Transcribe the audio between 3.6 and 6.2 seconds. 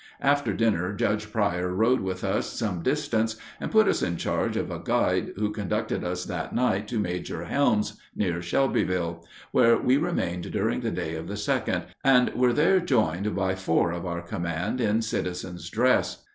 put us in charge of a guide, who conducted